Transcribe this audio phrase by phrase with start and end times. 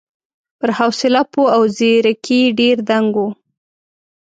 [0.59, 3.25] پر حوصله، پوهه او ځېرکۍ ډېر دنګ و.